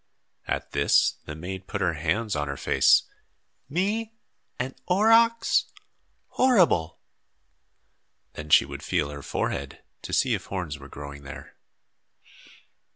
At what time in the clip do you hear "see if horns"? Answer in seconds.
10.11-10.79